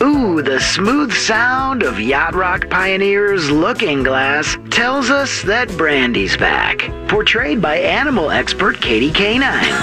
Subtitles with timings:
[0.00, 6.88] Ooh, the smooth sound of Yacht Rock Pioneer's Looking Glass tells us that Brandy's back.
[7.08, 9.74] Portrayed by animal expert Katie Canine.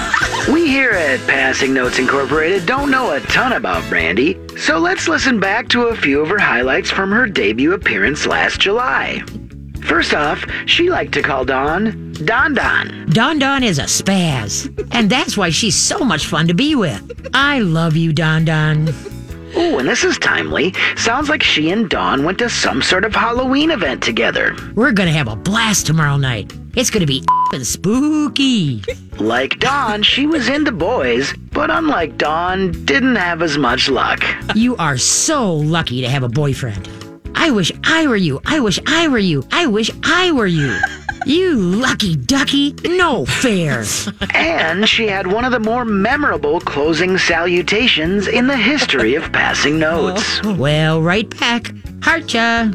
[0.50, 5.38] we here at Passing Notes Incorporated don't know a ton about Brandy, so let's listen
[5.38, 9.22] back to a few of her highlights from her debut appearance last July.
[9.82, 13.06] First off, she liked to call Dawn Don Don.
[13.10, 17.28] Don Don is a spaz, and that's why she's so much fun to be with.
[17.34, 19.15] I love you, Don Don.
[19.56, 20.74] Ooh, and this is timely.
[20.96, 24.56] Sounds like she and Dawn went to some sort of Halloween event together.
[24.74, 26.52] We're gonna have a blast tomorrow night.
[26.74, 27.22] It's gonna be
[27.62, 28.82] spooky.
[29.18, 34.22] Like Dawn, she was into boys, but unlike Dawn, didn't have as much luck.
[34.54, 36.88] You are so lucky to have a boyfriend.
[37.34, 38.40] I wish I were you.
[38.46, 39.44] I wish I were you.
[39.50, 40.74] I wish I were you.
[41.26, 42.72] You lucky ducky.
[42.84, 43.82] No fair.
[44.32, 49.76] And she had one of the more memorable closing salutations in the history of passing
[49.78, 50.40] notes.
[50.56, 51.74] Well, write back.
[52.00, 52.70] Heart ya.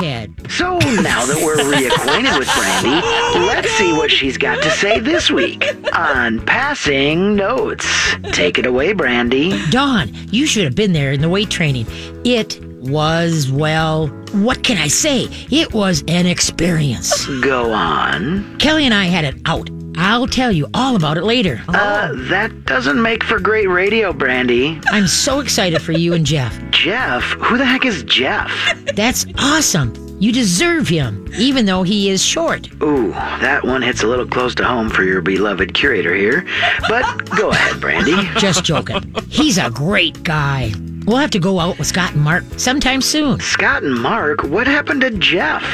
[0.00, 0.34] Head.
[0.50, 5.30] So now that we're reacquainted with Brandy, let's see what she's got to say this
[5.30, 7.86] week on Passing Notes.
[8.32, 9.58] Take it away, Brandy.
[9.70, 11.86] Dawn, you should have been there in the weight training.
[12.24, 15.28] It was, well, what can I say?
[15.50, 17.26] It was an experience.
[17.40, 18.58] Go on.
[18.58, 19.70] Kelly and I had it out.
[19.96, 21.60] I'll tell you all about it later.
[21.68, 24.80] Uh, that doesn't make for great radio, Brandy.
[24.90, 26.56] I'm so excited for you and Jeff.
[26.70, 27.24] Jeff?
[27.24, 28.50] Who the heck is Jeff?
[28.94, 29.92] That's awesome.
[30.20, 32.68] You deserve him, even though he is short.
[32.82, 36.44] Ooh, that one hits a little close to home for your beloved curator here.
[36.88, 38.16] But go ahead, Brandy.
[38.38, 39.14] Just joking.
[39.28, 40.72] He's a great guy.
[41.08, 43.40] We'll have to go out with Scott and Mark sometime soon.
[43.40, 44.42] Scott and Mark?
[44.42, 45.64] What happened to Jeff?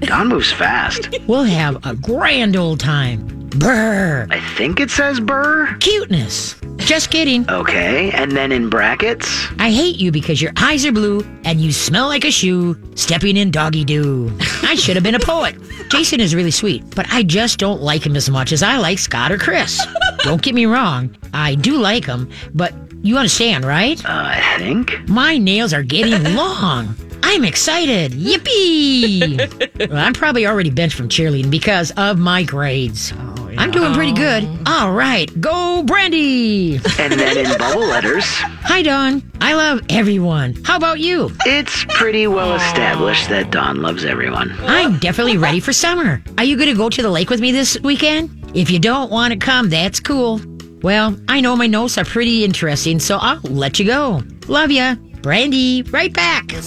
[0.00, 1.10] Dawn moves fast.
[1.28, 3.26] We'll have a grand old time.
[3.50, 4.26] Brr.
[4.30, 5.76] I think it says burr.
[5.78, 6.56] Cuteness.
[6.78, 7.48] Just kidding.
[7.50, 9.28] Okay, and then in brackets?
[9.58, 13.36] I hate you because your eyes are blue and you smell like a shoe stepping
[13.36, 14.34] in doggy doo.
[14.62, 15.54] I should have been a poet.
[15.90, 18.98] Jason is really sweet, but I just don't like him as much as I like
[18.98, 19.84] Scott or Chris.
[20.20, 22.72] Don't get me wrong, I do like him, but
[23.02, 24.02] you understand, right?
[24.04, 25.08] Uh, I think.
[25.08, 26.94] My nails are getting long.
[27.22, 28.12] I'm excited.
[28.12, 29.88] Yippee!
[29.90, 33.12] well, I'm probably already benched from cheerleading because of my grades.
[33.14, 33.60] Oh, yeah.
[33.60, 34.48] I'm doing pretty good.
[34.66, 36.76] All right, go Brandy!
[36.98, 38.24] And then in bubble letters.
[38.24, 39.22] Hi, Dawn.
[39.40, 40.54] I love everyone.
[40.64, 41.30] How about you?
[41.44, 44.52] It's pretty well established that Dawn loves everyone.
[44.60, 46.22] I'm definitely ready for summer.
[46.38, 48.30] Are you going to go to the lake with me this weekend?
[48.54, 50.40] If you don't want to come, that's cool.
[50.82, 54.22] Well, I know my notes are pretty interesting, so I'll let you go.
[54.46, 54.94] Love ya.
[55.22, 56.44] Brandy, write back.
[56.52, 56.58] Oh,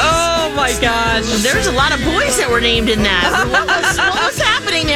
[0.00, 1.24] Oh my gosh.
[1.42, 3.32] There's a lot of boys that were named in that.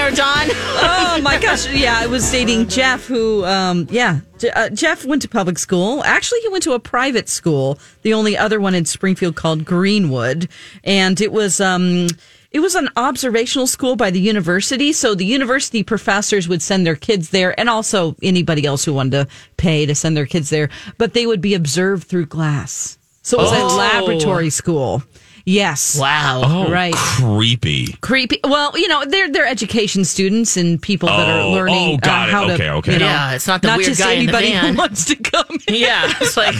[0.07, 0.49] there, John?
[0.79, 1.67] Oh my gosh.
[1.73, 4.21] Yeah, I was dating Jeff, who, um, yeah,
[4.55, 6.05] uh, Jeff went to public school.
[6.05, 10.49] Actually, he went to a private school, the only other one in Springfield called Greenwood.
[10.85, 12.09] And it was, um,
[12.51, 14.93] it was an observational school by the university.
[14.93, 19.13] So the university professors would send their kids there and also anybody else who wanted
[19.13, 20.69] to pay to send their kids there,
[20.99, 22.99] but they would be observed through glass.
[23.23, 23.67] So it was Oh.
[23.67, 25.03] a laboratory school.
[25.49, 25.97] Yes.
[25.99, 26.43] Wow.
[26.45, 26.93] Oh, Right.
[26.97, 27.93] creepy.
[28.01, 28.41] Creepy.
[28.43, 32.27] Well, you know, they're they're education students and people that are Oh, learning oh, got
[32.27, 32.33] uh, it.
[32.33, 32.73] how Okay, to.
[32.75, 32.93] okay.
[32.95, 34.73] You know, Yeah, it's not the weird just guy in the anybody van.
[34.75, 35.47] who wants to come.
[35.69, 35.75] in.
[35.77, 36.57] Yeah, it's like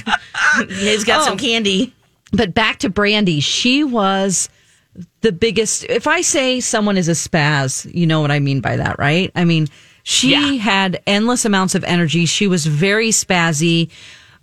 [0.71, 1.37] he's got some Oh.
[1.37, 1.93] candy.
[2.33, 4.49] But back to Brandy, she was
[5.23, 5.85] the biggest.
[5.85, 9.33] If I say someone is a spaz, you know what I mean by that, right?
[9.35, 9.67] I mean,
[10.05, 10.53] she Yeah.
[10.63, 12.25] had endless amounts of energy.
[12.25, 13.91] She was very spazzy,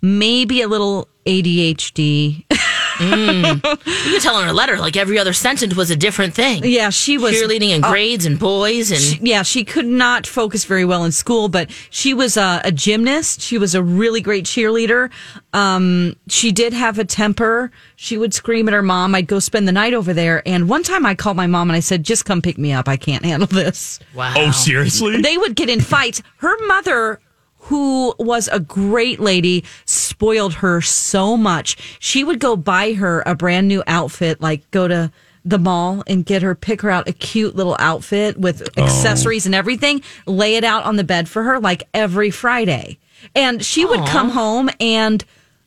[0.02, 2.44] maybe a little ADHD.
[3.00, 6.62] You could tell in her letter, like every other sentence was a different thing.
[6.64, 10.26] yeah, she was Cheerleading and uh, grades and boys and she- yeah, she could not
[10.26, 13.40] focus very well in school, but she was a, a gymnast.
[13.40, 15.10] She was a really great cheerleader.
[15.52, 17.70] Um, she did have a temper.
[17.96, 19.14] She would scream at her mom.
[19.14, 20.42] I'd go spend the night over there.
[20.46, 22.88] And one time I called my mom and I said, just come pick me up.
[22.88, 24.00] I can't handle this.
[24.14, 24.34] wow.
[24.36, 25.20] Oh, seriously?
[25.22, 26.22] They would get in fights.
[26.38, 27.20] Her mother,
[27.64, 31.76] who was a great lady, spoiled her so much.
[31.98, 35.10] She would go buy her a brand new outfit, like go to
[35.46, 38.82] the mall and get her, pick her out a cute little outfit with oh.
[38.82, 42.98] accessories and everything, lay it out on the bed for her like every Friday.
[43.34, 45.24] And she would come home and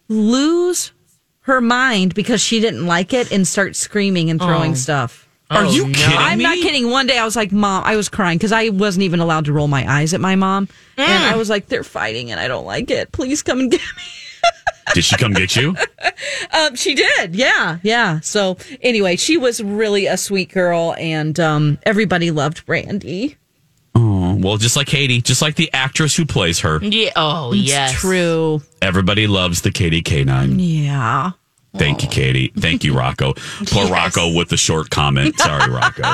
[0.07, 0.91] lose
[1.41, 4.75] her mind because she didn't like it and start screaming and throwing oh.
[4.75, 5.26] stuff.
[5.49, 5.93] Are Oh, you no.
[5.93, 6.43] kidding I'm me?
[6.43, 6.89] not kidding.
[6.89, 9.53] One day I was like, Mom, I was crying because I wasn't even allowed to
[9.53, 10.67] roll my eyes at my mom.
[10.97, 13.11] And I was like, they're fighting and I don't like it.
[13.13, 14.03] Please come and get me.
[14.93, 15.75] Did she come get you?
[16.51, 17.35] Um, she did.
[17.35, 17.77] Yeah.
[17.83, 18.19] Yeah.
[18.21, 23.37] So anyway, she was really a sweet girl and um, everybody loved Brandy.
[23.95, 27.11] Oh, well, just like Katie, just like the actress who plays her, Yeah.
[27.15, 27.93] Oh, yes.
[27.93, 28.61] True.
[28.81, 30.55] everybody loves the Katie K9.
[30.59, 31.31] Yeah.
[31.77, 32.51] Thank you, Katie.
[32.57, 33.33] Thank you, Rocco.
[33.67, 35.39] Poor Rocco with the short comment.
[35.39, 36.03] Sorry, Rocco.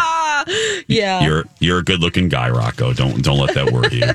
[0.88, 1.22] Yeah.
[1.24, 2.92] You're you're a good looking guy, Rocco.
[2.92, 4.14] Don't don't let that worry you.